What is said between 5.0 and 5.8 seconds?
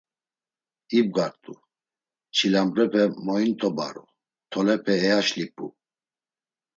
eyaşlip̌u.